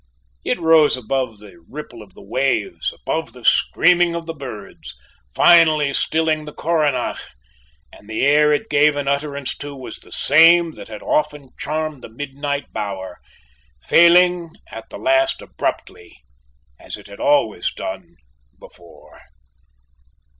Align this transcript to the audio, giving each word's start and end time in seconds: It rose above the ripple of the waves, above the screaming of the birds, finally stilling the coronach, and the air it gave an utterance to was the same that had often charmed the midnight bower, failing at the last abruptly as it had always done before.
It 0.43 0.59
rose 0.59 0.97
above 0.97 1.37
the 1.37 1.63
ripple 1.69 2.01
of 2.01 2.15
the 2.15 2.23
waves, 2.23 2.91
above 2.91 3.33
the 3.33 3.45
screaming 3.45 4.15
of 4.15 4.25
the 4.25 4.33
birds, 4.33 4.97
finally 5.35 5.93
stilling 5.93 6.45
the 6.45 6.53
coronach, 6.53 7.19
and 7.93 8.09
the 8.09 8.25
air 8.25 8.51
it 8.51 8.67
gave 8.67 8.95
an 8.95 9.07
utterance 9.07 9.55
to 9.57 9.75
was 9.75 9.97
the 9.97 10.11
same 10.11 10.71
that 10.71 10.87
had 10.87 11.03
often 11.03 11.49
charmed 11.55 12.01
the 12.01 12.09
midnight 12.09 12.73
bower, 12.73 13.19
failing 13.83 14.49
at 14.71 14.89
the 14.89 14.97
last 14.97 15.39
abruptly 15.39 16.23
as 16.79 16.97
it 16.97 17.05
had 17.05 17.19
always 17.19 17.71
done 17.71 18.15
before. 18.59 19.21